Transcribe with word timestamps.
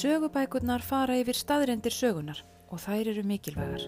Sögubækurnar 0.00 0.80
fara 0.80 1.12
yfir 1.20 1.36
staðrendir 1.36 1.92
sögunar 1.92 2.38
og 2.72 2.78
þær 2.80 3.10
eru 3.10 3.24
mikilvægar. 3.26 3.82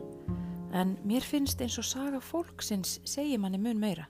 En 0.77 0.91
mér 1.09 1.25
finnst 1.25 1.63
eins 1.65 1.79
og 1.81 1.87
saga 1.89 2.19
fólksins 2.21 2.99
segir 3.09 3.41
manni 3.41 3.57
mun 3.57 3.81
meira, 3.81 4.05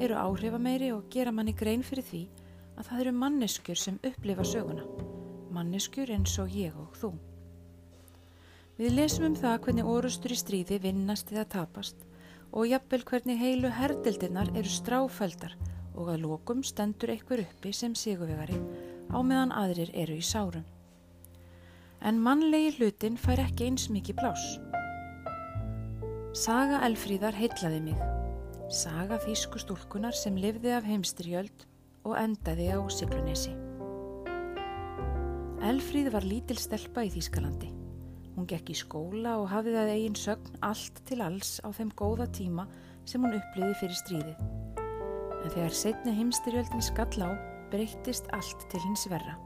eru 0.00 0.16
áhrifameiri 0.16 0.88
og 0.94 1.10
gera 1.12 1.34
manni 1.36 1.52
grein 1.52 1.84
fyrir 1.84 2.06
því 2.08 2.22
að 2.78 2.88
það 2.88 3.02
eru 3.02 3.12
manneskjur 3.18 3.82
sem 3.82 4.00
upplifa 4.08 4.46
söguna. 4.54 4.86
Manneskjur 5.52 6.14
eins 6.16 6.38
og 6.40 6.56
ég 6.56 6.78
og 6.80 6.96
þú. 7.02 7.12
Við 8.78 8.96
lesum 8.96 9.28
um 9.28 9.36
það 9.36 9.60
hvernig 9.66 9.90
orustur 9.98 10.32
í 10.32 10.38
stríði 10.40 10.80
vinnast 10.80 11.32
eða 11.34 11.44
tapast 11.58 12.06
og 12.52 12.70
jafnvel 12.70 13.04
hvernig 13.10 13.42
heilu 13.42 13.74
herdildinnar 13.82 14.54
eru 14.54 14.78
stráfældar 14.78 15.58
og 15.92 16.08
að 16.08 16.24
lokum 16.24 16.64
stendur 16.64 17.12
einhver 17.12 17.44
uppi 17.44 17.74
sem 17.76 17.92
sigurvegari 17.92 18.56
á 19.12 19.20
meðan 19.20 19.52
aðrir 19.52 19.92
eru 19.92 20.16
í 20.16 20.24
sárum. 20.24 20.64
En 22.04 22.18
mannlegi 22.20 22.74
hlutin 22.76 23.14
fær 23.16 23.40
ekki 23.40 23.64
eins 23.64 23.86
mikið 23.88 24.18
plás. 24.18 24.42
Saga 26.36 26.82
Elfríðar 26.84 27.32
heitlaði 27.32 27.78
mig. 27.86 28.02
Saga 28.68 29.16
þýsku 29.22 29.62
stúlkunar 29.62 30.12
sem 30.12 30.36
lifði 30.36 30.74
af 30.76 30.84
heimstyrjöld 30.84 31.64
og 32.04 32.18
endaði 32.20 32.66
á 32.76 32.80
Siglunesi. 32.92 33.54
Elfríð 35.64 36.10
var 36.12 36.28
lítil 36.28 36.58
stelpa 36.60 37.06
í 37.08 37.14
Þýskalandi. 37.14 37.72
Hún 38.34 38.50
gekk 38.52 38.74
í 38.74 38.76
skóla 38.76 39.38
og 39.40 39.48
hafði 39.54 39.72
það 39.78 39.94
eigin 39.94 40.20
sögn 40.26 40.60
allt 40.68 41.00
til 41.08 41.22
alls 41.24 41.56
á 41.64 41.72
þeim 41.72 41.94
góða 41.96 42.28
tíma 42.36 42.68
sem 43.08 43.24
hún 43.24 43.38
uppliði 43.40 43.80
fyrir 43.80 44.00
stríðið. 44.02 44.44
En 45.40 45.56
þegar 45.56 45.80
setni 45.80 46.18
heimstyrjöldin 46.20 46.84
skall 46.84 47.16
á, 47.24 47.32
breyttist 47.72 48.28
allt 48.36 48.68
til 48.68 48.84
hins 48.84 49.08
verra. 49.08 49.38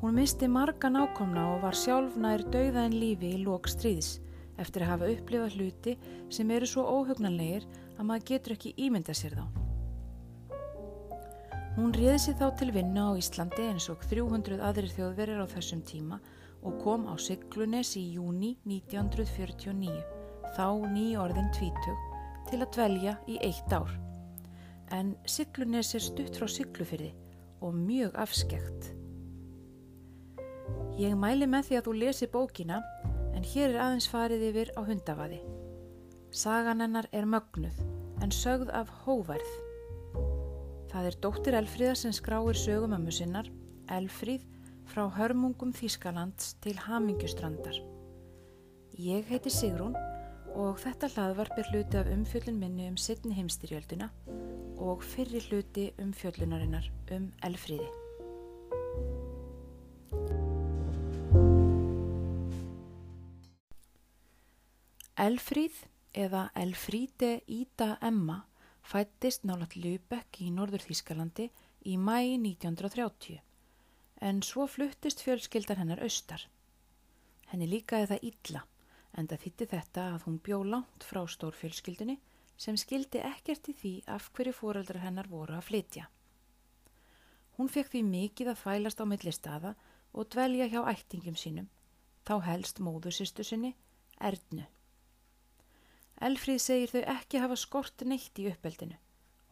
Hún 0.00 0.14
misti 0.16 0.48
marga 0.48 0.88
nákomna 0.88 1.42
og 1.54 1.58
var 1.60 1.76
sjálf 1.76 2.14
nær 2.16 2.40
dauða 2.48 2.86
en 2.88 2.94
lífi 2.96 3.34
í 3.36 3.40
lók 3.44 3.66
stríðs 3.68 4.14
eftir 4.60 4.84
að 4.84 4.90
hafa 4.94 5.08
upplifað 5.12 5.56
hluti 5.58 5.92
sem 6.32 6.52
eru 6.56 6.68
svo 6.68 6.84
óhugnanlegir 6.88 7.66
að 7.98 8.06
maður 8.08 8.24
getur 8.30 8.54
ekki 8.54 8.72
ímynda 8.80 9.12
sér 9.16 9.34
þá. 9.36 9.44
Hún 11.76 11.92
réði 11.96 12.16
sér 12.24 12.38
þá 12.40 12.46
til 12.60 12.70
vinna 12.72 13.10
á 13.12 13.20
Íslandi 13.20 13.66
eins 13.68 13.88
og 13.92 14.00
300 14.08 14.62
aðrir 14.70 14.94
þjóðverir 14.94 15.42
á 15.44 15.46
þessum 15.52 15.82
tíma 15.84 16.16
og 16.64 16.80
kom 16.80 17.04
á 17.04 17.14
Siglunes 17.20 17.92
í 18.00 18.06
júni 18.16 18.54
1949, 18.64 20.00
þá 20.56 20.66
ný 20.92 21.04
orðin 21.20 21.52
tvítug, 21.56 22.06
til 22.48 22.60
að 22.60 22.72
dvelja 22.78 23.14
í 23.28 23.36
eitt 23.44 23.76
ár. 23.76 23.92
En 24.96 25.12
Siglunes 25.28 25.92
er 25.92 26.04
stutt 26.08 26.40
frá 26.40 26.48
Siglufyrði 26.48 27.12
og 27.60 27.76
mjög 27.76 28.16
afskekt. 28.16 28.94
Ég 31.00 31.16
mæli 31.16 31.48
með 31.48 31.68
því 31.68 31.78
að 31.78 31.86
þú 31.86 31.94
lesi 31.96 32.28
bókina 32.28 32.82
en 33.36 33.46
hér 33.46 33.70
er 33.70 33.80
aðeins 33.86 34.08
farið 34.10 34.46
yfir 34.50 34.72
á 34.76 34.80
hundavaði. 34.84 35.40
Sagan 36.30 36.82
hennar 36.84 37.08
er 37.16 37.26
mögnuð 37.26 37.78
en 38.20 38.34
sögð 38.34 38.72
af 38.76 38.90
hóverð. 39.04 39.52
Það 40.90 41.08
er 41.08 41.16
dóttir 41.24 41.56
Elfríða 41.56 41.94
sem 41.96 42.12
skráir 42.14 42.58
sögumömmu 42.58 43.14
sinnar, 43.14 43.48
Elfríð, 43.90 44.44
frá 44.90 45.06
hörmungum 45.14 45.72
Þískalands 45.74 46.56
til 46.62 46.76
Hamingjustrandar. 46.84 47.78
Ég 48.98 49.28
heiti 49.30 49.52
Sigrún 49.54 49.94
og 50.58 50.80
þetta 50.82 51.10
hlaðvarp 51.14 51.58
er 51.62 51.70
hluti 51.70 52.00
af 52.00 52.10
umfjöllun 52.10 52.58
minni 52.58 52.88
um 52.90 52.98
sittni 52.98 53.36
heimstyrjölduna 53.38 54.10
og 54.82 55.04
fyrri 55.06 55.42
hluti 55.46 55.90
um 56.02 56.12
fjöllunarinnar 56.16 56.90
um 57.14 57.30
Elfríði. 57.46 57.86
Elfríð 65.20 65.82
eða 66.16 66.46
Elfríde 66.56 67.42
Ída 67.44 67.98
Emma 68.00 68.38
fættist 68.80 69.42
nálat 69.44 69.74
Lübeck 69.76 70.38
í 70.40 70.46
Norður 70.48 70.86
Þískalandi 70.86 71.50
í 71.84 71.96
mæ 72.00 72.14
1930 72.38 73.36
en 74.24 74.40
svo 74.40 74.64
fluttist 74.64 75.20
fjölskyldar 75.26 75.76
hennar 75.82 76.00
austar. 76.06 76.46
Henni 77.52 77.68
líkaði 77.68 78.08
það 78.14 78.26
illa 78.30 78.64
en 79.12 79.28
það 79.28 79.44
þýtti 79.44 79.68
þetta 79.74 80.06
að 80.14 80.26
hún 80.30 80.40
bjó 80.48 80.62
langt 80.70 81.06
frá 81.10 81.20
stórfjölskyldunni 81.36 82.16
sem 82.56 82.80
skildi 82.80 83.20
ekkert 83.20 83.68
í 83.68 83.76
því 83.76 83.94
af 84.16 84.32
hverju 84.32 84.56
fóreldrar 84.56 85.04
hennar 85.04 85.28
voru 85.28 85.60
að 85.60 85.68
flytja. 85.68 86.08
Hún 87.60 87.68
fekk 87.68 87.92
því 87.92 88.06
mikið 88.08 88.54
að 88.54 88.62
fælast 88.64 89.00
á 89.00 89.04
milli 89.04 89.36
staða 89.36 89.76
og 90.16 90.32
dvelja 90.32 90.72
hjá 90.72 90.80
ættingum 90.96 91.36
sínum, 91.36 91.68
þá 92.24 92.38
helst 92.48 92.80
móðusistu 92.80 93.44
sinni, 93.44 93.76
Erdnu. 94.16 94.64
Elfríð 96.20 96.60
segir 96.60 96.90
þau 96.92 97.02
ekki 97.14 97.40
hafa 97.40 97.56
skort 97.56 98.04
neitt 98.04 98.36
í 98.38 98.50
uppeldinu. 98.50 98.98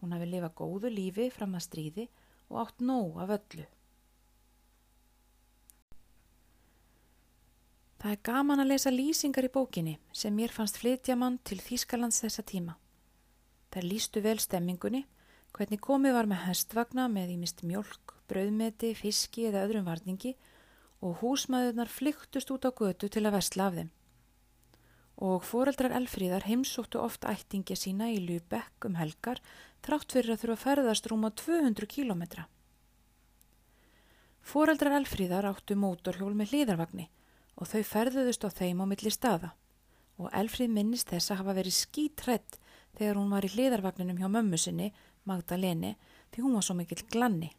Hún 0.00 0.12
hafi 0.14 0.28
lifað 0.28 0.56
góðu 0.60 0.92
lífi 0.92 1.30
fram 1.32 1.56
að 1.56 1.64
stríði 1.64 2.04
og 2.48 2.60
átt 2.62 2.84
nóg 2.84 3.16
af 3.24 3.32
öllu. 3.38 3.64
Það 7.98 8.12
er 8.14 8.20
gaman 8.28 8.62
að 8.62 8.68
lesa 8.70 8.90
lýsingar 8.94 9.48
í 9.48 9.50
bókinni 9.50 9.96
sem 10.14 10.34
mér 10.36 10.52
fannst 10.54 10.76
flytja 10.78 11.16
mann 11.18 11.40
til 11.42 11.58
Þýskalands 11.58 12.20
þessa 12.22 12.44
tíma. 12.46 12.76
Þær 13.74 13.88
lýstu 13.88 14.22
vel 14.22 14.38
stemmingunni, 14.38 15.02
hvernig 15.56 15.82
komið 15.82 16.14
var 16.14 16.28
með 16.30 16.44
hestvagna 16.46 17.08
með 17.10 17.34
ímist 17.34 17.64
mjölk, 17.66 18.14
brauðmeti, 18.30 18.92
fiski 18.94 19.48
eða 19.48 19.64
öðrum 19.66 19.88
varningi 19.88 20.36
og 21.02 21.18
húsmaðurnar 21.24 21.90
flyktust 21.90 22.52
út 22.54 22.68
á 22.68 22.70
götu 22.70 23.10
til 23.10 23.24
að 23.26 23.34
versla 23.40 23.66
af 23.66 23.80
þeim. 23.80 23.90
Og 25.18 25.42
foreldrar 25.42 25.94
Elfríðar 25.98 26.46
heimsóttu 26.46 27.00
oft 27.02 27.26
ættingja 27.26 27.74
sína 27.78 28.10
í 28.14 28.20
Lübeck 28.22 28.86
um 28.86 28.98
helgar 29.00 29.40
þrátt 29.82 30.14
fyrir 30.14 30.34
að 30.34 30.44
þurfa 30.44 30.56
að 30.56 30.64
ferðast 30.64 31.08
rúm 31.10 31.26
á 31.26 31.30
200 31.34 31.90
kílometra. 31.90 32.46
Foreldrar 34.42 35.00
Elfríðar 35.00 35.50
áttu 35.50 35.74
mótorhjól 35.76 36.34
með 36.38 36.54
hlýðarvagni 36.54 37.08
og 37.58 37.66
þau 37.66 37.82
ferðuðust 37.84 38.46
á 38.46 38.50
þeim 38.54 38.80
á 38.80 38.86
milli 38.86 39.10
staða 39.10 39.52
og 40.18 40.30
Elfríð 40.34 40.72
minnist 40.74 41.10
þess 41.12 41.30
að 41.30 41.42
hafa 41.42 41.54
verið 41.58 41.76
skítrætt 41.76 42.58
þegar 42.98 43.18
hún 43.20 43.30
var 43.30 43.46
í 43.46 43.52
hliðarvagninum 43.52 44.18
hjá 44.18 44.28
mömmu 44.32 44.58
sinni, 44.58 44.90
Magdaleni, 45.28 45.94
því 46.32 46.44
hún 46.44 46.56
var 46.56 46.66
svo 46.66 46.74
mikill 46.78 47.04
glanni. 47.12 47.52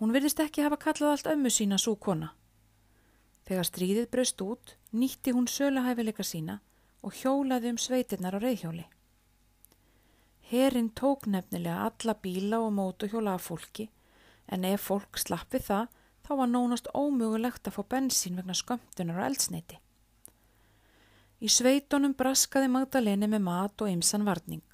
Hún 0.00 0.12
virðist 0.14 0.40
ekki 0.40 0.64
hafa 0.64 0.78
kallað 0.80 1.12
allt 1.12 1.30
ömmu 1.32 1.52
sína 1.52 1.78
svo 1.80 1.96
kona. 1.96 2.32
Þegar 3.46 3.68
stríðið 3.68 4.10
braust 4.10 4.42
út, 4.42 4.74
nýtti 4.90 5.34
hún 5.34 5.46
sölahæfileika 5.46 6.24
sína 6.26 6.58
og 7.06 7.14
hjólaði 7.14 7.70
um 7.70 7.78
sveitirnar 7.78 8.34
á 8.34 8.40
reyðhjóli. 8.42 8.86
Herin 10.50 10.90
tók 10.90 11.26
nefnilega 11.26 11.86
alla 11.86 12.14
bíla 12.22 12.60
og 12.62 12.72
mótuhjóla 12.74 13.34
af 13.34 13.46
fólki, 13.46 13.88
en 14.46 14.64
ef 14.64 14.88
fólk 14.90 15.18
slappi 15.18 15.58
það, 15.58 15.88
þá 16.26 16.30
var 16.40 16.50
nónast 16.50 16.88
ómögulegt 16.94 17.66
að 17.66 17.76
fá 17.76 17.82
bensín 17.94 18.38
vegna 18.38 18.54
skömmtunar 18.54 19.20
og 19.20 19.26
eldsneiti. 19.26 19.78
Í 21.42 21.50
sveitunum 21.52 22.14
braskaði 22.18 22.70
Magdaleni 22.72 23.28
með 23.30 23.44
mat 23.46 23.82
og 23.82 23.90
ymsan 23.92 24.26
varning. 24.26 24.64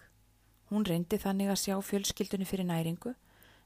Hún 0.70 0.86
reyndi 0.88 1.18
þannig 1.20 1.50
að 1.52 1.60
sjá 1.64 1.76
fjölskyldunni 1.84 2.48
fyrir 2.48 2.68
næringu, 2.68 3.12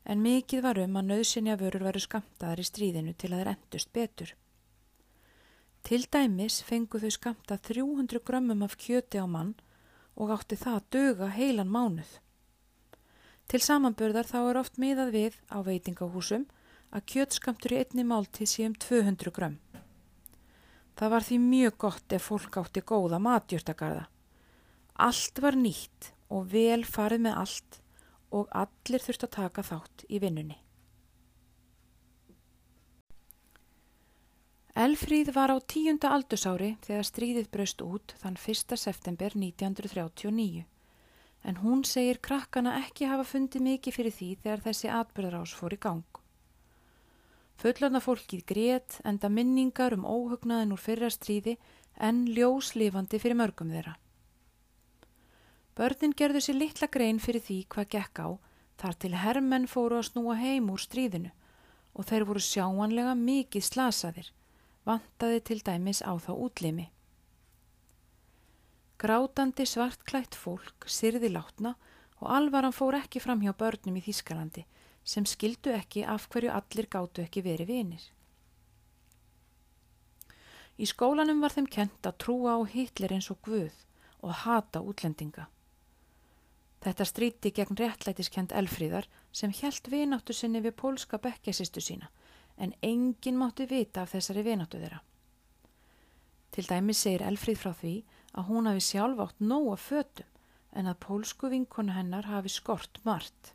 en 0.07 0.23
mikið 0.23 0.63
var 0.63 0.81
um 0.83 0.99
að 0.99 1.13
nöðsynja 1.13 1.59
vörur 1.61 1.87
varu 1.87 2.03
skamtaðar 2.03 2.63
í 2.63 2.67
stríðinu 2.67 3.15
til 3.15 3.33
að 3.33 3.43
þeir 3.43 3.53
endust 3.53 3.93
betur. 3.93 4.35
Til 5.87 6.03
dæmis 6.11 6.65
fengu 6.67 6.99
þau 6.99 7.13
skamta 7.15 7.55
300 7.63 8.19
grömmum 8.27 8.65
af 8.67 8.73
kjöti 8.75 9.21
á 9.23 9.27
mann 9.31 9.53
og 10.19 10.33
átti 10.35 10.57
það 10.59 10.79
að 10.79 10.89
döga 10.97 11.29
heilan 11.31 11.71
mánuð. 11.71 12.09
Til 13.47 13.61
samanbörðar 13.63 14.27
þá 14.27 14.39
er 14.41 14.59
oft 14.59 14.81
miðað 14.83 15.13
við 15.15 15.37
á 15.47 15.63
veitingahúsum 15.63 16.49
að 16.91 17.07
kjötskamtur 17.13 17.77
í 17.77 17.79
einni 17.85 18.03
máltið 18.03 18.51
sé 18.51 18.67
um 18.67 18.75
200 18.75 19.31
grömm. 19.39 19.61
Það 20.99 21.15
var 21.15 21.29
því 21.29 21.41
mjög 21.47 21.79
gott 21.87 22.19
ef 22.19 22.29
fólk 22.33 22.59
átti 22.65 22.83
góða 22.83 23.23
matjörtagarða. 23.23 24.09
Allt 25.07 25.39
var 25.39 25.55
nýtt 25.55 26.13
og 26.35 26.51
vel 26.51 26.83
farið 26.83 27.29
með 27.29 27.43
allt 27.45 27.83
og 28.35 28.51
allir 28.51 29.07
þurft 29.07 29.31
að 29.31 29.37
taka 29.39 29.63
þátt 29.71 30.09
í 30.11 30.19
vinnunni. 30.19 30.59
Elfríð 34.77 35.31
var 35.33 35.49
á 35.49 35.57
tíunda 35.65 36.11
aldursári 36.13 36.75
þegar 36.85 37.07
stríðið 37.09 37.47
braust 37.49 37.79
út 37.81 38.13
þann 38.21 38.35
1. 38.37 38.77
september 38.77 39.33
1939 39.33 40.67
en 41.49 41.57
hún 41.63 41.85
segir 41.89 42.21
krakkana 42.21 42.75
ekki 42.83 43.09
hafa 43.09 43.25
fundið 43.25 43.65
mikið 43.71 43.97
fyrir 43.97 44.15
því 44.19 44.29
þegar 44.43 44.65
þessi 44.67 44.93
atbyrðarás 44.99 45.57
fór 45.57 45.79
í 45.79 45.81
gang. 45.81 46.21
Fullorna 47.57 48.05
fólkið 48.05 48.45
grét 48.53 49.01
enda 49.09 49.33
minningar 49.33 49.97
um 49.97 50.05
óhugnaðin 50.05 50.77
úr 50.77 50.85
fyrra 50.85 51.09
stríði 51.09 51.57
en 51.97 52.27
ljóslifandi 52.37 53.23
fyrir 53.23 53.41
mörgum 53.41 53.73
þeirra. 53.73 53.97
Börnin 55.73 56.13
gerðu 56.13 56.45
sér 56.45 56.61
litla 56.61 56.93
grein 56.93 57.17
fyrir 57.17 57.49
því 57.49 57.63
hvað 57.73 57.93
gekk 57.97 58.27
á 58.27 58.29
þar 58.77 59.01
til 59.01 59.17
herrmenn 59.25 59.71
fóru 59.73 60.03
að 60.03 60.11
snúa 60.11 60.37
heim 60.37 60.69
úr 60.69 60.85
stríðinu 60.85 61.33
og 61.97 62.11
þeir 62.11 62.29
voru 62.29 62.45
sjáanlega 62.45 63.17
mikið 63.17 63.73
slasaðir, 63.73 64.35
vantaði 64.87 65.43
til 65.43 65.63
dæmis 65.67 66.01
á 66.07 66.15
þá 66.15 66.33
útlimi. 66.35 66.87
Grátandi 68.97 69.67
svartklætt 69.69 70.39
fólk 70.39 70.87
syrði 70.89 71.33
látna 71.35 71.75
og 72.23 72.31
alvaran 72.33 72.73
fór 72.73 72.97
ekki 72.97 73.21
fram 73.21 73.43
hjá 73.45 73.53
börnum 73.53 73.99
í 73.99 74.05
Þískalandi 74.07 74.65
sem 75.07 75.27
skildu 75.29 75.75
ekki 75.75 76.05
af 76.09 76.29
hverju 76.33 76.53
allir 76.55 76.89
gáttu 76.91 77.23
ekki 77.23 77.43
verið 77.45 77.73
vinir. 77.73 78.07
Í 80.77 80.87
skólanum 80.89 81.43
var 81.43 81.55
þeim 81.55 81.69
kent 81.73 82.09
að 82.09 82.19
trúa 82.25 82.57
á 82.57 82.61
Hitler 82.69 83.15
eins 83.17 83.29
og 83.33 83.41
Guð 83.45 83.77
og 84.23 84.33
hata 84.45 84.83
útlendinga. 84.85 85.47
Þetta 86.85 87.07
stríti 87.09 87.53
gegn 87.53 87.79
réttlætiskend 87.81 88.53
Elfríðar 88.53 89.09
sem 89.33 89.55
helt 89.61 89.89
vináttu 89.91 90.37
sinni 90.37 90.61
við 90.63 90.77
pólska 90.79 91.19
bekkjasistu 91.19 91.83
sína 91.83 92.11
en 92.57 92.73
enginn 92.83 93.39
mátti 93.41 93.67
vita 93.71 94.03
af 94.03 94.15
þessari 94.15 94.45
vináttu 94.47 94.81
þeirra. 94.81 95.03
Til 96.53 96.65
dæmi 96.71 96.95
segir 96.97 97.25
Elfríð 97.27 97.61
frá 97.61 97.73
því 97.77 97.95
að 98.33 98.49
hún 98.51 98.69
hafi 98.71 98.85
sjálf 98.87 99.23
átt 99.27 99.45
nóga 99.45 99.77
fötum 99.77 100.33
en 100.77 100.89
að 100.91 101.01
pólsku 101.05 101.51
vinkonu 101.53 101.93
hennar 101.97 102.29
hafi 102.29 102.53
skort 102.53 103.01
margt. 103.05 103.53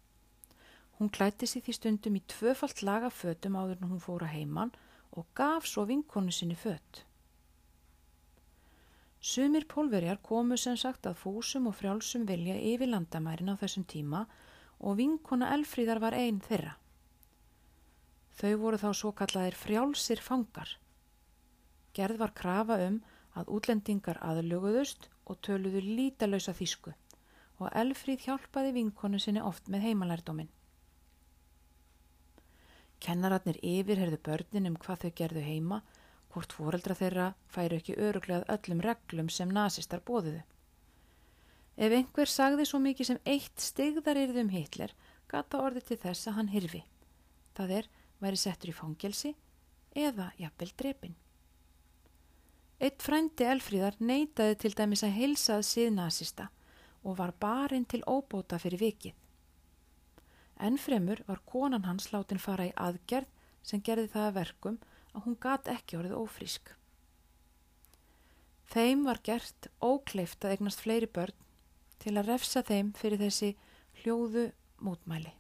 Hún 0.98 1.10
klætti 1.10 1.48
sér 1.50 1.64
því 1.66 1.74
stundum 1.78 2.18
í 2.18 2.22
tvöfalt 2.30 2.82
laga 2.86 3.10
fötum 3.10 3.58
áður 3.58 3.80
en 3.82 3.94
hún 3.94 4.04
fóra 4.04 4.30
heimann 4.30 4.74
og 5.18 5.26
gaf 5.38 5.66
svo 5.70 5.86
vinkonu 5.90 6.34
sinni 6.34 6.58
fött. 6.58 7.06
Sumir 9.22 9.68
pólverjar 9.70 10.18
komu 10.26 10.58
sem 10.58 10.78
sagt 10.78 11.06
að 11.06 11.20
fúsum 11.24 11.68
og 11.70 11.76
frjálsum 11.78 12.26
vilja 12.30 12.56
yfir 12.58 12.90
landamærin 12.90 13.54
á 13.54 13.56
þessum 13.58 13.86
tíma 13.86 14.24
og 14.80 14.98
vinkona 14.98 15.52
Elfríðar 15.54 16.02
var 16.02 16.18
einn 16.18 16.40
þeirra. 16.42 16.74
Þau 18.42 18.54
voru 18.58 18.80
þá 18.82 18.90
svo 18.98 19.12
kallaðir 19.14 19.58
frjálsir 19.58 20.22
fangar. 20.26 20.72
Gerð 21.94 22.18
var 22.24 22.34
krafa 22.34 22.80
um 22.88 23.02
að 23.38 23.52
útlendingar 23.58 24.18
aðluguðust 24.26 25.10
og 25.30 25.38
töluðu 25.46 25.84
lítalösa 25.86 26.56
þýsku 26.58 26.96
og 27.62 27.70
Elfríð 27.78 28.26
hjálpaði 28.26 28.74
vinkonu 28.80 29.20
sinni 29.22 29.44
oft 29.46 29.70
með 29.70 29.86
heimalærdóminn. 29.86 30.50
Kennaratnir 33.02 33.60
yfirherðu 33.66 34.18
börnin 34.26 34.70
um 34.72 34.78
hvað 34.82 35.06
þau 35.06 35.12
gerðu 35.22 35.44
heima 35.46 35.82
hvort 36.34 36.54
fóreldra 36.56 36.98
þeirra 36.98 37.28
færu 37.54 37.78
ekki 37.78 37.98
öruglegað 38.08 38.50
öllum 38.56 38.82
reglum 38.86 39.30
sem 39.30 39.54
nazistar 39.54 40.02
bóðuðu. 40.08 40.42
Ef 41.78 41.96
einhver 41.98 42.30
sagði 42.30 42.68
svo 42.68 42.82
mikið 42.84 43.10
sem 43.10 43.22
eitt 43.26 43.64
stigðar 43.64 44.20
yrðum 44.22 44.52
Hitler, 44.54 44.94
gata 45.28 45.62
orði 45.62 45.84
til 45.88 45.98
þess 46.02 46.30
að 46.30 46.38
hann 46.38 46.52
hyrfi. 46.54 46.84
Það 47.58 47.76
er, 47.80 47.90
væri 48.22 48.40
settur 48.40 48.72
í 48.72 48.78
fangelsi 48.78 49.34
eða 49.98 50.32
jafnvel 50.40 50.72
drepin. 50.78 51.16
Eitt 52.82 53.04
frændi 53.06 53.46
Elfríðar 53.46 53.98
neytaði 54.00 54.56
til 54.64 54.74
dæmis 54.78 55.04
að 55.06 55.18
heilsað 55.20 55.66
síð 55.68 55.92
nazista 55.98 56.48
og 57.04 57.18
var 57.20 57.34
barinn 57.42 57.86
til 57.86 58.02
óbóta 58.10 58.58
fyrir 58.62 58.82
vikið. 58.82 59.18
Ennfremur 60.62 61.22
var 61.28 61.42
konan 61.46 61.86
hans 61.86 62.12
látin 62.14 62.42
fara 62.42 62.68
í 62.70 62.74
aðgerð 62.78 63.30
sem 63.66 63.82
gerði 63.82 64.10
það 64.14 64.28
að 64.28 64.38
verkum 64.38 64.78
að 65.12 65.26
hún 65.26 65.38
gat 65.42 65.70
ekki 65.70 65.98
orðið 66.00 66.18
ófrísk. 66.22 66.72
Þeim 68.72 69.04
var 69.06 69.20
gert 69.26 69.68
ókleift 69.84 70.46
að 70.46 70.56
egnast 70.56 70.82
fleiri 70.86 71.10
börn 71.10 71.36
til 72.02 72.16
að 72.16 72.32
refsa 72.32 72.64
þeim 72.66 72.94
fyrir 72.98 73.22
þessi 73.22 73.52
hljóðu 74.02 74.52
mótmæli. 74.82 75.34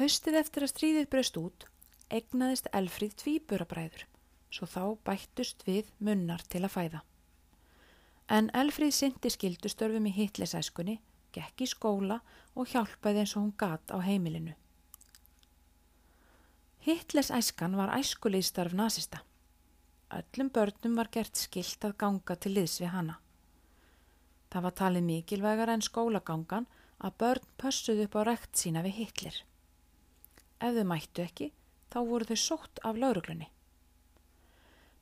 Haustið 0.00 0.38
eftir 0.40 0.64
að 0.64 0.72
stríðið 0.72 1.10
breyst 1.12 1.36
út 1.36 1.66
egnaðist 2.10 2.68
Elfríð 2.74 3.14
tvíburabræður 3.20 4.06
svo 4.50 4.66
þá 4.66 4.82
bættust 5.06 5.62
við 5.66 5.90
munnar 6.02 6.42
til 6.50 6.64
að 6.64 6.74
fæða. 6.74 7.00
En 8.30 8.50
Elfríð 8.54 8.94
syndi 8.94 9.30
skildustörfum 9.30 10.06
í 10.10 10.14
hitlesæskunni, 10.14 10.96
gekk 11.34 11.62
í 11.62 11.68
skóla 11.70 12.20
og 12.58 12.70
hjálpaði 12.72 13.22
eins 13.22 13.34
og 13.36 13.44
hún 13.44 13.54
gat 13.58 13.92
á 13.94 13.98
heimilinu. 14.02 14.56
Hitlers 16.86 17.30
æskan 17.34 17.76
var 17.78 17.92
æskuliðstarf 17.98 18.74
nazista. 18.74 19.20
Öllum 20.10 20.50
börnum 20.50 20.96
var 20.98 21.10
gert 21.12 21.36
skilt 21.38 21.84
að 21.86 21.98
ganga 22.00 22.38
til 22.40 22.54
liðs 22.56 22.80
við 22.80 22.94
hana. 22.94 23.18
Það 24.50 24.66
var 24.66 24.78
talið 24.80 25.06
mikilvægar 25.06 25.70
en 25.76 25.86
skólagangan 25.86 26.66
að 26.98 27.18
börn 27.22 27.52
pössuðu 27.60 28.08
upp 28.08 28.18
á 28.18 28.22
rekt 28.32 28.58
sína 28.58 28.82
við 28.82 28.98
Hitler. 29.04 29.36
Ef 30.60 30.76
þau 30.76 30.84
mættu 30.84 31.24
ekki, 31.24 31.50
þá 31.90 31.98
voru 32.06 32.28
þau 32.28 32.40
sótt 32.44 32.82
af 32.84 32.98
lauruglunni. 33.00 33.48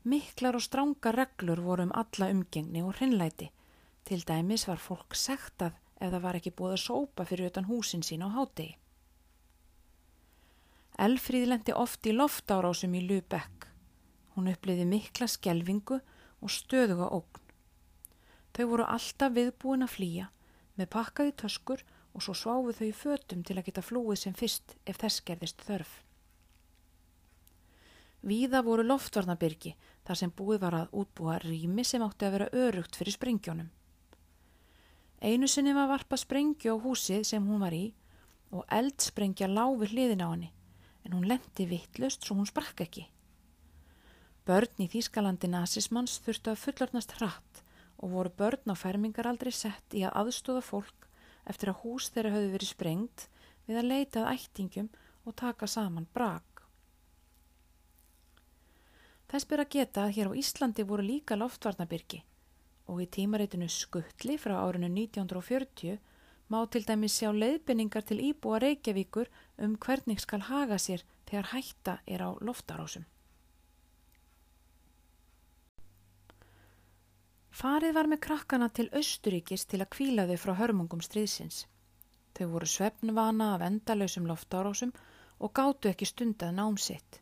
Miklar 0.08 0.56
og 0.56 0.62
stránga 0.62 1.12
reglur 1.12 1.60
voru 1.60 1.88
um 1.88 1.94
alla 1.94 2.30
umgengni 2.32 2.84
og 2.86 2.94
hrinnlæti. 2.96 3.50
Til 4.06 4.22
dæmis 4.24 4.68
var 4.68 4.78
fólk 4.80 5.16
sektað 5.18 5.74
ef 5.98 6.12
það 6.12 6.22
var 6.22 6.38
ekki 6.38 6.54
búið 6.54 6.76
að 6.76 6.84
sópa 6.84 7.26
fyrir 7.28 7.50
utan 7.50 7.66
húsin 7.68 8.04
sín 8.06 8.22
á 8.24 8.28
hádegi. 8.30 8.78
Elfríð 10.98 11.44
lendi 11.50 11.74
oft 11.74 12.06
í 12.06 12.14
loftárásum 12.14 12.94
í 12.98 13.02
Lübeck. 13.04 13.68
Hún 14.34 14.48
uppliði 14.50 14.86
mikla 14.86 15.28
skelvingu 15.30 15.98
og 15.98 16.50
stöðuga 16.54 17.10
ógn. 17.14 17.42
Þau 18.54 18.64
voru 18.70 18.86
alltaf 18.86 19.34
viðbúin 19.34 19.86
að 19.86 19.94
flýja 19.94 20.30
með 20.78 20.90
pakkaði 20.94 21.34
töskur 21.42 21.84
og 22.14 22.24
svo 22.24 22.34
sváfu 22.34 22.74
þau 22.74 22.86
í 22.88 22.96
fötum 22.96 23.42
til 23.46 23.58
að 23.58 23.68
geta 23.68 23.84
flúið 23.84 24.22
sem 24.22 24.36
fyrst 24.36 24.76
ef 24.86 25.00
þess 25.02 25.24
gerðist 25.28 25.64
þörf. 25.66 25.90
Víða 28.28 28.64
voru 28.66 28.82
loftvarnabyrgi 28.82 29.74
þar 30.06 30.18
sem 30.18 30.32
búið 30.34 30.62
var 30.64 30.74
að 30.74 30.94
útbúa 31.00 31.38
rými 31.44 31.84
sem 31.86 32.02
átti 32.02 32.26
að 32.26 32.34
vera 32.34 32.48
örugt 32.64 32.98
fyrir 32.98 33.14
sprengjónum. 33.14 33.70
Einu 35.22 35.48
sinni 35.50 35.74
var 35.74 35.88
varpa 35.90 36.18
sprengju 36.18 36.74
á 36.74 36.82
húsið 36.82 37.24
sem 37.26 37.46
hún 37.46 37.62
var 37.62 37.74
í 37.74 37.92
og 38.50 38.66
eldsprengja 38.72 39.48
láfi 39.50 39.90
hliðin 39.92 40.24
á 40.24 40.28
henni 40.30 40.50
en 41.04 41.14
hún 41.14 41.28
lendi 41.30 41.66
vittlust 41.70 42.26
svo 42.26 42.36
hún 42.38 42.48
sprakk 42.48 42.82
ekki. 42.84 43.06
Börn 44.46 44.82
í 44.84 44.88
Þýskalandi 44.90 45.50
nazismans 45.52 46.18
þurftu 46.24 46.52
að 46.52 46.62
fullornast 46.62 47.16
hratt 47.18 47.62
og 47.98 48.14
voru 48.14 48.32
börn 48.38 48.72
á 48.72 48.74
fermingar 48.78 49.28
aldrei 49.28 49.52
sett 49.52 49.94
í 49.94 50.04
að 50.06 50.16
aðstóða 50.22 50.62
fólk 50.64 51.07
eftir 51.48 51.72
að 51.72 51.80
hús 51.82 52.08
þeirra 52.14 52.34
höfðu 52.36 52.54
verið 52.54 52.72
sprengt 52.72 53.26
við 53.68 53.80
að 53.80 53.90
leitað 53.92 54.30
ættingum 54.32 54.88
og 55.24 55.36
taka 55.36 55.68
saman 55.68 56.08
brak. 56.14 56.64
Þess 59.28 59.48
byrja 59.48 59.68
geta 59.74 60.06
að 60.06 60.14
hér 60.16 60.30
á 60.32 60.38
Íslandi 60.40 60.84
voru 60.88 61.04
líka 61.04 61.36
loftvarnabyrgi 61.36 62.22
og 62.88 63.02
í 63.04 63.06
tímareitinu 63.12 63.68
Skuttli 63.68 64.38
frá 64.40 64.56
árinu 64.62 64.88
1940 64.88 65.98
má 66.48 66.62
til 66.72 66.84
dæmis 66.88 67.18
sjá 67.18 67.28
leiðbynningar 67.36 68.06
til 68.08 68.22
íbúa 68.24 68.62
Reykjavíkur 68.64 69.28
um 69.60 69.76
hvernig 69.76 70.22
skal 70.24 70.40
haga 70.48 70.80
sér 70.80 71.04
þegar 71.28 71.52
hætta 71.52 71.98
er 72.06 72.24
á 72.24 72.30
loftarásum. 72.40 73.04
Farið 77.58 77.94
var 77.96 78.06
með 78.06 78.20
krakkana 78.22 78.68
til 78.70 78.84
Östuríkis 78.94 79.64
til 79.66 79.80
að 79.82 79.90
kvíla 79.96 80.28
þau 80.28 80.36
frá 80.38 80.52
hörmungum 80.60 81.00
stríðsins. 81.02 81.64
Þau 82.38 82.44
voru 82.52 82.68
svefnvana 82.70 83.48
af 83.56 83.64
endalösum 83.66 84.28
loftárásum 84.30 84.92
og 85.42 85.52
gáttu 85.58 85.90
ekki 85.90 86.06
stundað 86.06 86.54
námsitt. 86.54 87.18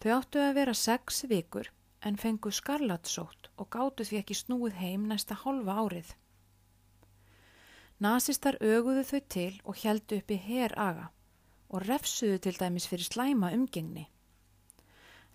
Þau 0.00 0.14
áttu 0.14 0.40
að 0.40 0.54
vera 0.56 0.76
sex 0.84 1.20
vikur 1.28 1.68
en 2.00 2.16
fengu 2.16 2.48
skarlatsótt 2.48 3.50
og 3.60 3.68
gáttu 3.76 4.08
því 4.08 4.22
ekki 4.22 4.38
snúið 4.40 4.80
heim 4.80 5.04
næsta 5.12 5.36
hálfa 5.42 5.76
árið. 5.84 6.16
Nasistar 8.00 8.56
öguðu 8.64 9.04
þau 9.04 9.22
til 9.36 9.52
og 9.68 9.80
heldu 9.84 10.22
upp 10.22 10.32
í 10.32 10.42
heraga 10.48 11.10
og 11.68 11.84
refsuðu 11.84 12.40
til 12.40 12.56
dæmis 12.56 12.88
fyrir 12.88 13.12
slæma 13.12 13.52
umgengni. 13.52 14.08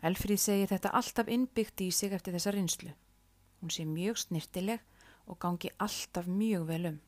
Elfríð 0.02 0.42
segir 0.50 0.74
þetta 0.74 0.98
alltaf 0.98 1.30
innbyggt 1.30 1.86
í 1.86 1.94
sig 1.94 2.18
eftir 2.18 2.34
þessa 2.34 2.58
rinslu. 2.58 2.96
Hún 3.66 3.74
sé 3.74 3.82
mjög 3.90 4.20
snirtileg 4.22 4.82
og 5.26 5.40
gangi 5.42 5.72
alltaf 5.82 6.28
mjög 6.30 6.68
vel 6.70 6.86
um. 6.92 7.00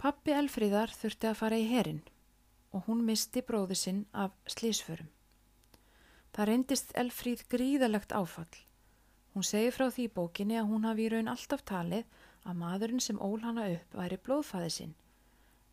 Pappi 0.00 0.32
Elfríðar 0.32 0.96
þurfti 0.96 1.28
að 1.28 1.38
fara 1.42 1.60
í 1.60 1.68
herin 1.68 2.00
og 2.72 2.88
hún 2.88 3.04
misti 3.04 3.44
bróði 3.44 3.76
sinn 3.76 4.02
af 4.16 4.32
slísförum. 4.48 5.12
Það 6.32 6.48
reyndist 6.48 6.96
Elfríð 6.96 7.44
gríðalegt 7.52 8.16
áfall. 8.16 8.62
Hún 9.36 9.44
segir 9.44 9.76
frá 9.76 9.90
því 9.92 10.08
bókinni 10.16 10.56
að 10.56 10.70
hún 10.72 10.88
hafi 10.88 11.04
í 11.04 11.12
raun 11.12 11.28
alltaf 11.28 11.60
talið 11.68 12.08
að 12.48 12.62
maðurinn 12.62 13.04
sem 13.04 13.20
ól 13.20 13.42
hana 13.44 13.68
upp 13.76 14.00
væri 14.00 14.16
blóðfæði 14.16 14.72
sinn 14.78 14.96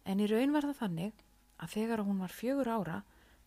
en 0.03 0.19
í 0.19 0.27
raun 0.27 0.51
var 0.51 0.67
það 0.67 0.79
þannig 0.81 1.23
að 1.63 1.75
þegar 1.77 2.03
hún 2.03 2.19
var 2.23 2.35
fjögur 2.35 2.69
ára 2.75 2.97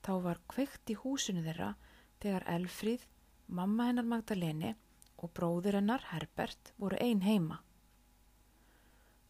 þá 0.06 0.12
var 0.24 0.40
kveikt 0.48 0.92
í 0.92 0.96
húsinu 1.02 1.42
þeirra 1.44 1.74
þegar 2.22 2.46
Elfríð, 2.56 3.02
mamma 3.46 3.88
hennar 3.88 4.06
Magdaleni 4.08 4.74
og 5.22 5.32
bróður 5.36 5.78
hennar 5.78 6.04
Herbert 6.10 6.72
voru 6.80 6.98
ein 7.00 7.22
heima. 7.24 7.60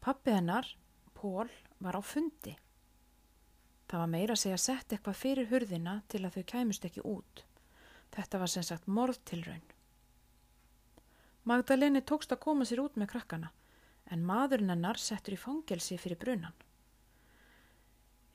Pappi 0.00 0.34
hennar, 0.34 0.68
Pól 1.14 1.50
var 1.80 1.96
á 1.96 2.02
fundi. 2.02 2.56
Það 3.86 4.02
var 4.02 4.10
meira 4.10 4.34
að 4.34 4.42
segja 4.42 4.58
sett 4.58 4.92
eitthvað 4.92 5.20
fyrir 5.20 5.48
hurðina 5.50 6.00
til 6.10 6.24
að 6.24 6.36
þau 6.36 6.44
kæmust 6.52 6.84
ekki 6.88 7.04
út. 7.06 7.44
Þetta 8.14 8.40
var 8.42 8.50
sem 8.50 8.66
sagt 8.66 8.88
morðtilraun. 8.90 9.64
Magdaleni 11.46 12.02
tókst 12.02 12.32
að 12.34 12.42
koma 12.42 12.66
sér 12.66 12.82
út 12.82 12.96
með 12.98 13.12
krakkana 13.14 13.52
en 14.10 14.24
maðurinn 14.26 14.72
hennar 14.74 14.98
settur 14.98 15.36
í 15.36 15.40
fangelsi 15.40 15.98
fyrir 15.98 16.18
brunan. 16.18 16.54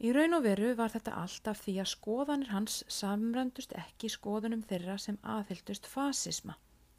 Í 0.01 0.09
raun 0.17 0.33
og 0.33 0.45
veru 0.47 0.71
var 0.77 0.89
þetta 0.89 1.13
allt 1.21 1.47
af 1.51 1.59
því 1.61 1.75
að 1.83 1.91
skoðanir 1.91 2.49
hans 2.49 2.79
samröndust 2.89 3.75
ekki 3.77 4.09
skoðunum 4.09 4.63
þeirra 4.65 4.95
sem 4.97 5.19
aðhyldust 5.21 5.85
fasisma, 5.85 6.55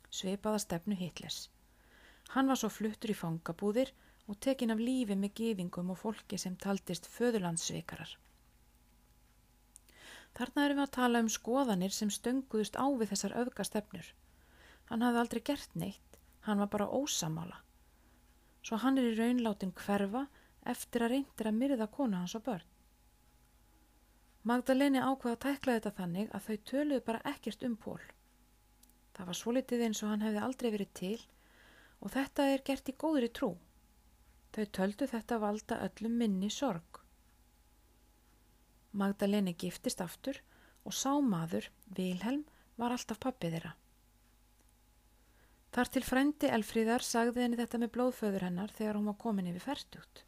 sveipaða 0.06 0.60
stefnu 0.62 0.94
Hitlers. 1.00 1.48
Hann 2.36 2.46
var 2.52 2.60
svo 2.60 2.70
fluttur 2.70 3.10
í 3.10 3.18
fangabúðir 3.18 3.90
og 4.30 4.38
tekin 4.46 4.70
af 4.70 4.78
lífi 4.78 5.16
með 5.18 5.34
gifingum 5.40 5.90
og 5.90 5.98
fólki 5.98 6.38
sem 6.38 6.54
taldist 6.56 7.08
föðurlandsveikarar. 7.10 8.14
Þarna 10.38 10.64
erum 10.64 10.78
við 10.78 10.86
að 10.86 10.94
tala 10.96 11.20
um 11.24 11.30
skoðanir 11.32 11.92
sem 11.92 12.10
stönguðust 12.14 12.78
á 12.78 12.86
við 12.86 13.10
þessar 13.12 13.34
öfgastefnur. 13.42 14.06
Hann 14.88 15.02
hafði 15.04 15.20
aldrei 15.24 15.42
gert 15.50 15.74
neitt, 15.74 16.20
hann 16.46 16.62
var 16.62 16.70
bara 16.72 16.86
ósamála. 16.88 17.58
Svo 18.62 18.78
hann 18.78 19.02
er 19.02 19.10
í 19.10 19.16
raunlátin 19.18 19.74
hverfa 19.82 20.28
eftir 20.72 21.02
að 21.02 21.16
reyndir 21.16 21.50
að 21.50 21.58
myrða 21.58 21.90
konu 21.90 22.22
hans 22.22 22.38
og 22.38 22.46
börn. 22.46 22.71
Magdaleni 24.42 24.98
ákvaða 24.98 25.36
að 25.36 25.42
tækla 25.44 25.74
þetta 25.76 25.90
þannig 25.98 26.30
að 26.34 26.46
þau 26.46 26.56
töluðu 26.70 27.02
bara 27.06 27.20
ekkert 27.30 27.62
um 27.66 27.76
pól. 27.78 28.00
Það 29.14 29.28
var 29.28 29.38
svo 29.38 29.52
litið 29.54 29.84
eins 29.86 30.00
og 30.02 30.10
hann 30.10 30.24
hefði 30.24 30.40
aldrei 30.42 30.70
verið 30.74 30.90
til 30.98 31.18
og 32.02 32.10
þetta 32.16 32.46
er 32.50 32.64
gert 32.66 32.90
í 32.90 32.96
góðri 33.04 33.28
trú. 33.38 33.52
Þau 34.52 34.64
töldu 34.78 35.08
þetta 35.12 35.38
valda 35.44 35.78
öllum 35.86 36.16
minni 36.18 36.50
sorg. 36.50 36.98
Magdaleni 38.92 39.54
giftist 39.54 40.02
aftur 40.04 40.42
og 40.82 40.96
sá 40.96 41.14
maður, 41.22 41.70
Vilhelm, 41.94 42.42
var 42.76 42.92
alltaf 42.92 43.20
pappið 43.22 43.56
þeirra. 43.56 43.76
Þar 45.72 45.88
til 45.94 46.02
frendi 46.04 46.50
Elfríðar 46.52 47.06
sagði 47.06 47.46
henni 47.46 47.56
þetta 47.56 47.78
með 47.80 47.94
blóðföður 47.94 48.44
hennar 48.48 48.74
þegar 48.74 48.98
hún 48.98 49.08
var 49.08 49.20
komin 49.22 49.48
yfir 49.52 49.64
færtugt. 49.70 50.26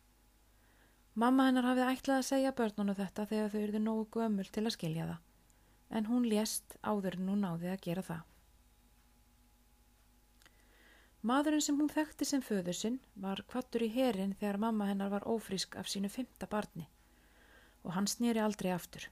Mamma 1.14 1.46
hennar 1.46 1.68
hafði 1.68 1.86
ætlað 1.92 2.20
að 2.20 2.26
segja 2.26 2.52
börnunu 2.58 2.94
þetta 2.98 3.24
þegar 3.30 3.50
þau 3.52 3.60
eruðu 3.60 3.80
nógu 3.82 4.06
gömul 4.16 4.46
til 4.50 4.64
að 4.64 4.74
skilja 4.74 5.04
það, 5.10 5.20
en 5.94 6.08
hún 6.10 6.24
lést 6.26 6.74
áður 6.82 7.18
en 7.20 7.28
hún 7.30 7.44
náði 7.46 7.70
að 7.70 7.84
gera 7.84 8.02
það. 8.02 8.22
Maðurinn 11.24 11.62
sem 11.64 11.78
hún 11.80 11.88
þekkti 11.88 12.26
sem 12.28 12.42
föður 12.44 12.76
sinn 12.76 12.96
var 13.26 13.40
kvattur 13.48 13.84
í 13.86 13.92
herin 13.94 14.34
þegar 14.40 14.58
mamma 14.64 14.88
hennar 14.90 15.12
var 15.12 15.24
ófrísk 15.24 15.78
af 15.80 15.88
sínu 15.88 16.10
fymta 16.12 16.48
barni 16.50 16.88
og 17.84 17.94
hann 17.94 18.08
snýri 18.10 18.42
aldrei 18.42 18.72
aftur. 18.74 19.06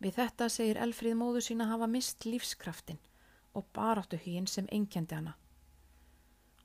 Við 0.00 0.16
þetta 0.20 0.48
segir 0.52 0.80
Elfríð 0.86 1.18
móðu 1.18 1.42
sín 1.44 1.64
að 1.64 1.72
hafa 1.74 1.90
mist 1.90 2.24
lífskraftin 2.28 3.02
og 3.56 3.66
baráttu 3.76 4.20
hýinn 4.22 4.48
sem 4.48 4.68
engjandi 4.72 5.18
hana. 5.18 5.34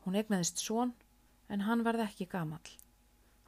Hún 0.06 0.18
egnaðist 0.20 0.62
svon 0.62 0.94
en 1.50 1.68
hann 1.68 1.84
varð 1.88 2.06
ekki 2.06 2.30
gamal. 2.32 2.64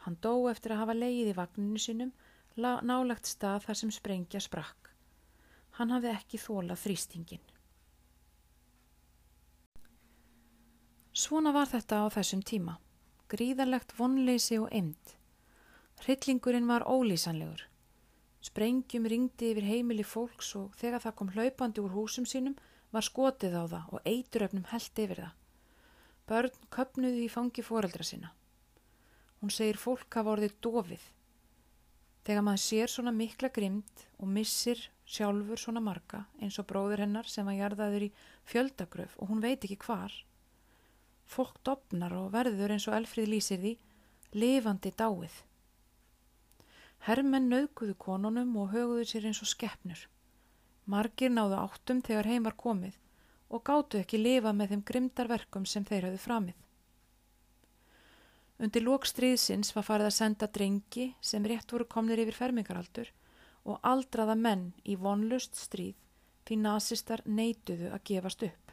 Hann 0.03 0.19
dó 0.21 0.49
eftir 0.51 0.73
að 0.73 0.83
hafa 0.83 0.95
leið 0.97 1.31
í 1.31 1.35
vagninu 1.37 1.79
sínum 1.79 2.11
nálagt 2.59 3.27
stað 3.27 3.63
þar 3.67 3.79
sem 3.79 3.91
sprengja 3.91 4.41
sprakk. 4.43 4.91
Hann 5.79 5.93
hafði 5.95 6.11
ekki 6.13 6.37
þólað 6.37 6.81
þrýstingin. 6.83 7.43
Svona 11.13 11.53
var 11.53 11.69
þetta 11.69 12.03
á 12.03 12.05
þessum 12.13 12.41
tíma. 12.41 12.77
Gríðarlegt 13.29 13.93
vonleysi 13.97 14.59
og 14.61 14.69
emnd. 14.73 15.15
Hryllingurinn 16.03 16.67
var 16.67 16.85
ólýsanlegur. 16.89 17.63
Sprengjum 18.43 19.05
ringdi 19.07 19.53
yfir 19.53 19.65
heimili 19.69 20.03
fólks 20.03 20.51
og 20.59 20.73
þegar 20.75 21.05
það 21.05 21.17
kom 21.19 21.29
hlaupandi 21.31 21.81
úr 21.81 21.93
húsum 21.95 22.25
sínum 22.27 22.57
var 22.91 23.05
skotið 23.07 23.55
á 23.55 23.63
það 23.71 23.93
og 23.95 24.09
eituröfnum 24.09 24.65
held 24.73 25.03
yfir 25.05 25.21
það. 25.23 25.35
Börn 26.27 26.65
köpnuði 26.75 27.23
í 27.23 27.31
fangi 27.31 27.63
foreldra 27.65 28.05
sína. 28.05 28.33
Hún 29.43 29.51
segir 29.51 29.75
fólk 29.75 30.07
hafa 30.15 30.37
orðið 30.37 30.57
dofið. 30.63 31.05
Þegar 32.23 32.45
maður 32.47 32.61
sér 32.63 32.91
svona 32.91 33.11
mikla 33.11 33.51
grimd 33.51 34.05
og 34.17 34.29
missir 34.31 34.79
sjálfur 35.03 35.59
svona 35.59 35.83
marga 35.83 36.23
eins 36.39 36.55
og 36.61 36.69
bróður 36.69 37.03
hennar 37.03 37.27
sem 37.27 37.43
var 37.43 37.59
jarðaður 37.59 38.07
í 38.07 38.13
fjöldagröf 38.47 39.17
og 39.19 39.33
hún 39.33 39.43
veit 39.43 39.59
ekki 39.67 39.83
hvar 39.83 40.15
Fólk 41.33 41.59
dopnar 41.65 42.13
og 42.13 42.31
verður 42.33 42.75
eins 42.75 42.87
og 42.89 42.95
Elfríð 42.97 43.29
lýsir 43.31 43.61
því, 43.61 43.73
lifandi 44.37 44.91
dáið. 44.99 45.37
Hermenn 47.07 47.49
naukuðu 47.51 47.95
konunum 47.99 48.51
og 48.61 48.71
höguðu 48.73 49.07
sér 49.09 49.29
eins 49.29 49.41
og 49.43 49.49
skeppnur. 49.51 50.03
Margir 50.85 51.31
náðu 51.31 51.57
áttum 51.59 52.03
þegar 52.05 52.29
heim 52.31 52.45
var 52.47 52.57
komið 52.59 52.99
og 53.53 53.63
gáttu 53.67 53.99
ekki 53.99 54.19
lifa 54.19 54.53
með 54.53 54.73
þeim 54.73 54.83
grimdarverkum 54.89 55.65
sem 55.69 55.85
þeir 55.87 56.09
hafðu 56.09 56.21
framið. 56.25 56.62
Undir 58.61 58.85
lókstriðsins 58.85 59.73
var 59.75 59.85
farið 59.87 60.09
að 60.09 60.17
senda 60.17 60.47
drengi 60.47 61.07
sem 61.21 61.45
rétt 61.45 61.71
voru 61.73 61.87
komnir 61.89 62.21
yfir 62.21 62.37
fermingaraldur 62.37 63.09
og 63.63 63.79
aldraða 63.81 64.35
menn 64.35 64.71
í 64.83 64.95
vonlust 64.99 65.57
stríð 65.57 65.95
því 66.45 66.59
nazistar 66.61 67.23
neituðu 67.25 67.89
að 67.95 68.03
gefast 68.09 68.45
upp. 68.47 68.71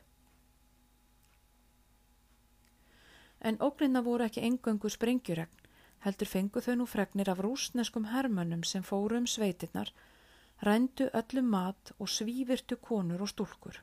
En 3.41 3.57
ógrinna 3.65 4.03
voru 4.05 4.27
ekki 4.27 4.43
engöngu 4.45 4.91
sprengjuregn, 4.93 5.69
heldur 6.05 6.29
fengu 6.29 6.61
þau 6.61 6.75
nú 6.81 6.87
fregnir 6.89 7.31
af 7.33 7.41
rúsneskum 7.41 8.11
hermönnum 8.13 8.65
sem 8.69 8.85
fóru 8.85 9.17
um 9.17 9.29
sveitirnar, 9.29 9.93
rændu 10.67 11.09
öllum 11.17 11.49
mat 11.55 11.93
og 11.99 12.11
svívirtu 12.13 12.77
konur 12.77 13.23
og 13.25 13.31
stúlkur. 13.33 13.81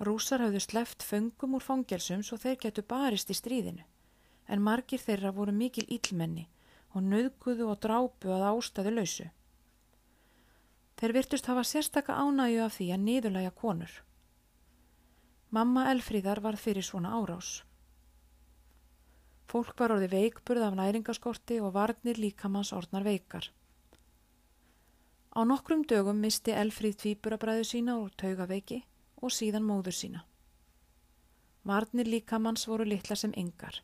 Rúsar 0.00 0.42
hafðu 0.42 0.62
sleft 0.62 1.06
föngum 1.06 1.54
úr 1.58 1.62
fangelsum 1.62 2.22
svo 2.22 2.38
þeir 2.38 2.58
getu 2.64 2.82
barist 2.82 3.30
í 3.30 3.36
stríðinu, 3.38 3.84
en 4.48 4.62
margir 4.64 5.00
þeirra 5.02 5.32
voru 5.36 5.52
mikil 5.52 5.84
ílmenni 5.92 6.48
og 6.94 7.04
nöðguðu 7.04 7.68
og 7.68 7.80
drápu 7.84 8.32
að 8.32 8.46
ástæðu 8.50 8.94
lausu. 8.96 9.28
Þeir 10.98 11.14
virtust 11.14 11.46
hafa 11.46 11.62
sérstaka 11.62 12.16
ánægju 12.16 12.64
af 12.64 12.76
því 12.78 12.86
að 12.94 13.04
niðurlæga 13.06 13.54
konur. 13.54 13.92
Mamma 15.50 15.86
Elfríðar 15.92 16.40
var 16.44 16.58
fyrir 16.60 16.84
svona 16.84 17.12
árás. 17.14 17.62
Fólk 19.48 19.78
var 19.80 19.94
orði 19.94 20.10
veikburð 20.12 20.66
af 20.66 20.74
næringaskorti 20.76 21.60
og 21.64 21.72
varnir 21.76 22.18
líkamanns 22.20 22.74
orðnar 22.76 23.06
veikar. 23.06 23.46
Á 25.32 25.40
nokkrum 25.46 25.86
dögum 25.88 26.20
misti 26.20 26.52
Elfríð 26.52 26.98
tvíburabræðu 27.00 27.64
sína 27.64 27.94
úr 28.02 28.12
taugaveiki 28.18 28.82
og 29.22 29.32
síðan 29.32 29.64
móður 29.64 29.96
sína. 29.96 30.24
Varnir 31.64 32.10
líkamanns 32.10 32.66
voru 32.68 32.84
litla 32.84 33.16
sem 33.16 33.32
yngar. 33.36 33.80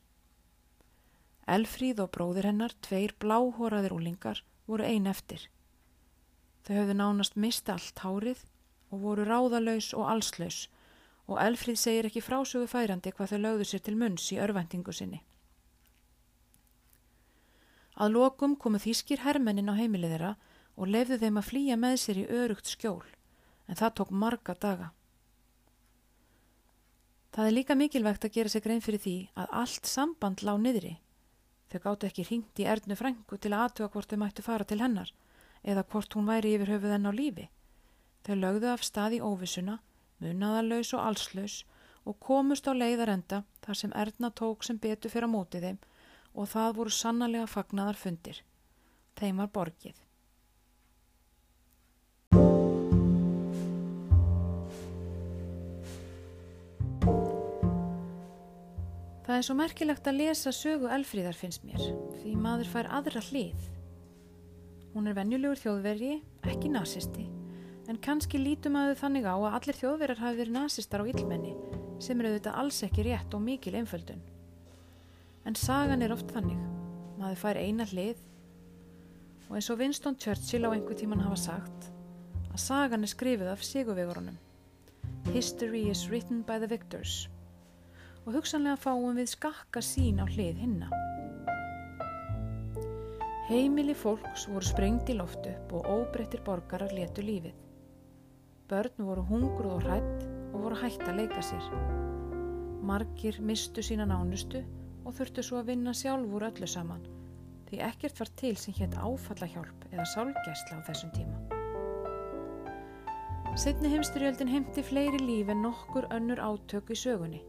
Elfríð 1.46 2.00
og 2.04 2.12
bróðir 2.14 2.48
hennar, 2.48 2.72
tveir 2.80 3.12
bláhóraðir 3.20 3.92
úlingar, 3.92 4.40
voru 4.66 4.86
ein 4.86 5.06
eftir. 5.06 5.48
Þau 6.64 6.74
höfðu 6.78 6.96
nánast 6.96 7.36
mista 7.36 7.74
allt 7.74 8.00
hárið 8.00 8.46
og 8.90 9.02
voru 9.02 9.26
ráðalaus 9.28 9.92
og 9.92 10.08
allslaus 10.08 10.64
og 11.28 11.40
Elfríð 11.40 11.78
segir 11.80 12.08
ekki 12.08 12.22
frásögu 12.24 12.68
færandi 12.68 13.12
hvað 13.12 13.34
þau 13.34 13.40
lögðu 13.42 13.68
sér 13.68 13.84
til 13.84 13.96
munns 14.00 14.26
í 14.32 14.40
örvendingu 14.40 14.92
sinni. 14.92 15.20
Að 17.94 18.16
lokum 18.16 18.56
komu 18.58 18.80
þýskir 18.82 19.22
hermennin 19.24 19.70
á 19.70 19.78
heimilið 19.78 20.16
þeirra 20.16 20.32
og 20.74 20.90
lefðu 20.90 21.20
þeim 21.22 21.38
að 21.38 21.48
flýja 21.48 21.78
með 21.78 21.96
sér 22.02 22.20
í 22.24 22.26
örugt 22.40 22.68
skjól, 22.68 23.04
en 23.68 23.78
það 23.78 23.96
tók 24.00 24.10
marga 24.10 24.56
daga. 24.60 24.90
Það 27.34 27.46
er 27.46 27.54
líka 27.54 27.74
mikilvægt 27.78 28.24
að 28.26 28.34
gera 28.34 28.50
sig 28.50 28.62
grein 28.62 28.82
fyrir 28.82 29.02
því 29.02 29.16
að 29.38 29.54
allt 29.62 29.88
samband 29.90 30.42
lág 30.46 30.60
niðri. 30.62 30.92
Þau 31.74 31.80
gáttu 31.82 32.06
ekki 32.06 32.22
hringt 32.28 32.60
í 32.62 32.64
erðnu 32.70 32.94
frængu 32.94 33.36
til 33.42 33.50
að 33.50 33.62
aðtuga 33.64 33.88
hvort 33.90 34.12
þau 34.12 34.18
mættu 34.20 34.42
fara 34.46 34.66
til 34.70 34.76
hennar 34.78 35.08
eða 35.66 35.82
hvort 35.90 36.14
hún 36.14 36.28
væri 36.28 36.52
yfir 36.54 36.70
höfuð 36.70 36.92
henn 36.94 37.08
á 37.10 37.12
lífi. 37.16 37.46
Þau 38.22 38.36
lögðu 38.38 38.68
af 38.70 38.84
stað 38.86 39.16
í 39.16 39.18
óvissuna, 39.26 39.74
munaðalös 40.22 40.92
og 40.94 41.02
allslaus 41.02 41.56
og 42.06 42.20
komust 42.22 42.70
á 42.70 42.72
leiðarenda 42.78 43.42
þar 43.66 43.80
sem 43.80 43.96
erðna 44.04 44.30
tók 44.30 44.62
sem 44.62 44.78
betu 44.78 45.10
fyrir 45.10 45.26
á 45.26 45.34
mótið 45.34 45.66
þeim 45.66 45.82
og 46.38 46.50
það 46.54 46.78
voru 46.78 46.94
sannarlega 46.94 47.50
fagnaðar 47.50 47.98
fundir. 47.98 48.38
Þeim 49.18 49.42
var 49.42 49.50
borgið. 49.58 50.03
Það 59.24 59.38
er 59.38 59.44
svo 59.46 59.54
merkilegt 59.56 60.08
að 60.10 60.18
lesa 60.18 60.50
sögu 60.52 60.88
Elfríðar 60.92 61.36
finnst 61.38 61.62
mér, 61.64 61.80
því 62.20 62.34
maður 62.36 62.68
fær 62.68 62.90
aðra 62.92 63.22
hlið. 63.24 63.62
Hún 64.92 65.08
er 65.08 65.16
venjulegur 65.16 65.62
þjóðveri, 65.62 66.10
ekki 66.44 66.68
nazisti, 66.68 67.24
en 67.88 68.00
kannski 68.04 68.36
lítum 68.36 68.76
að 68.76 68.90
þau 68.90 69.00
þannig 69.00 69.24
á 69.24 69.32
að 69.32 69.56
allir 69.58 69.78
þjóðverar 69.80 70.20
hafi 70.20 70.40
verið 70.42 70.56
nazistar 70.58 71.00
á 71.00 71.08
illmenni, 71.08 71.54
sem 72.04 72.20
eru 72.20 72.34
auðvitað 72.34 72.60
alls 72.60 72.82
ekki 72.84 73.08
rétt 73.08 73.32
og 73.32 73.44
mikil 73.46 73.72
einföldun. 73.80 74.20
En 75.48 75.56
sagan 75.56 76.04
er 76.04 76.12
oft 76.12 76.28
þannig. 76.36 76.60
Maður 77.16 77.40
fær 77.40 77.64
eina 77.64 77.88
hlið 77.88 78.20
og 79.48 79.56
eins 79.56 79.70
og 79.72 79.80
Winston 79.80 80.18
Churchill 80.20 80.68
á 80.68 80.74
einhver 80.74 80.98
tíman 81.00 81.22
hafa 81.24 81.38
sagt 81.40 81.88
að 82.50 82.60
sagan 82.60 83.06
er 83.06 83.12
skrifið 83.12 83.52
af 83.54 83.64
sigurvegurunum. 83.64 84.36
History 85.32 85.86
is 85.88 86.10
written 86.10 86.42
by 86.44 86.58
the 86.60 86.68
victors 86.68 87.24
og 88.24 88.38
hugsanlega 88.38 88.78
fáum 88.80 89.18
við 89.18 89.28
skakka 89.34 89.82
sín 89.84 90.22
á 90.22 90.24
hlið 90.24 90.62
hinna. 90.64 90.88
Heimili 93.44 93.92
fólks 93.92 94.46
voru 94.48 94.64
sprengt 94.64 95.10
í 95.12 95.16
loft 95.18 95.44
upp 95.50 95.74
og 95.76 95.88
óbreyttir 95.92 96.40
borgarar 96.46 96.94
letu 96.96 97.24
lífið. 97.24 97.52
Börn 98.70 99.04
voru 99.04 99.26
hungruð 99.28 99.74
og 99.74 99.84
hrætt 99.84 100.24
og 100.54 100.62
voru 100.64 100.80
hægt 100.80 101.04
að 101.04 101.20
leika 101.20 101.44
sér. 101.44 101.68
Margir 102.84 103.40
mistu 103.44 103.84
sína 103.84 104.08
nánustu 104.08 104.64
og 105.04 105.12
þurftu 105.18 105.44
svo 105.44 105.60
að 105.60 105.74
vinna 105.74 105.92
sjálfur 105.92 106.48
öllu 106.48 106.68
saman 106.68 107.04
því 107.68 107.80
ekkert 107.84 108.20
var 108.20 108.30
til 108.40 108.56
sem 108.60 108.76
hétt 108.78 108.96
áfallahjálp 108.96 109.88
eða 109.90 110.04
sálgæsla 110.14 110.80
á 110.80 110.86
þessum 110.88 111.12
tíma. 111.16 111.38
Setni 113.60 113.92
heimstyrjöldin 113.92 114.50
heimti 114.50 114.82
fleiri 114.82 115.20
líf 115.20 115.52
en 115.52 115.62
nokkur 115.62 116.08
önnur 116.14 116.40
átök 116.40 116.90
í 116.90 116.96
sögunni 116.98 117.44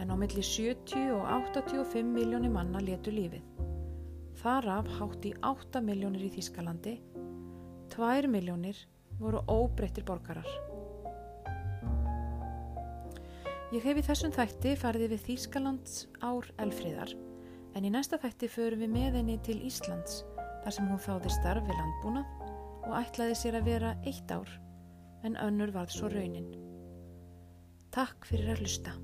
en 0.00 0.12
á 0.12 0.16
milli 0.16 0.42
70 0.42 1.12
og 1.12 1.26
85 1.52 2.08
miljónir 2.08 2.52
manna 2.52 2.80
letu 2.80 3.12
lífið. 3.12 3.44
Þar 4.40 4.68
af 4.78 4.88
hátt 4.96 5.26
í 5.28 5.34
8 5.44 5.82
miljónir 5.84 6.24
í 6.24 6.32
Þískalandi, 6.32 6.96
2 7.92 8.30
miljónir 8.32 8.78
voru 9.20 9.42
óbreyttir 9.44 10.06
borgarar. 10.08 10.48
Ég 13.70 13.84
hef 13.84 14.00
í 14.00 14.06
þessum 14.06 14.32
þætti 14.34 14.72
farið 14.80 15.12
við 15.12 15.26
Þískalands 15.28 16.00
ár 16.26 16.48
elfriðar 16.58 17.12
en 17.78 17.86
í 17.86 17.92
næsta 17.92 18.18
þætti 18.18 18.48
förum 18.50 18.82
við 18.82 18.90
með 18.96 19.20
henni 19.20 19.36
til 19.46 19.60
Íslands 19.68 20.24
þar 20.64 20.74
sem 20.74 20.88
hún 20.90 21.04
þáði 21.04 21.30
starf 21.36 21.68
við 21.68 21.78
landbúnað 21.78 22.32
og 22.88 22.96
ætlaði 22.98 23.36
sér 23.38 23.60
að 23.60 23.70
vera 23.70 23.92
eitt 24.02 24.34
ár 24.34 24.50
en 25.22 25.38
önnur 25.38 25.70
varð 25.76 25.94
svo 25.94 26.10
raunin. 26.10 26.50
Takk 27.94 28.26
fyrir 28.26 28.56
að 28.56 28.64
hlusta. 28.64 28.96